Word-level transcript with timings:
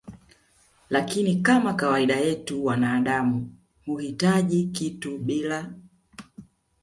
lakini 0.89 1.35
Kama 1.35 1.73
kawaida 1.73 2.15
yetu 2.17 2.65
wanaadamu 2.65 3.55
huhitaji 3.85 4.63
kitu 4.67 5.17
bila 5.19 5.73